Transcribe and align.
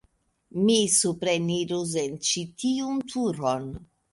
Mi 0.69 0.77
suprenirus 0.93 1.93
en 2.05 2.17
ĉi 2.31 2.45
tiun 2.65 3.07
turon. 3.15 3.71